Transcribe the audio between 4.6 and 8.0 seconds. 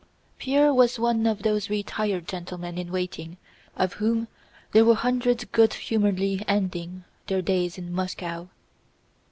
there were hundreds good humoredly ending their days in